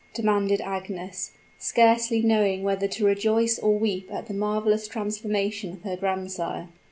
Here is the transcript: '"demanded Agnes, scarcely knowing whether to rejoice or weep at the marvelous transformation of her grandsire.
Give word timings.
'"demanded 0.15 0.59
Agnes, 0.61 1.29
scarcely 1.59 2.23
knowing 2.23 2.63
whether 2.63 2.87
to 2.87 3.05
rejoice 3.05 3.59
or 3.59 3.77
weep 3.77 4.11
at 4.11 4.25
the 4.25 4.33
marvelous 4.33 4.87
transformation 4.87 5.73
of 5.73 5.83
her 5.83 5.95
grandsire. 5.95 6.69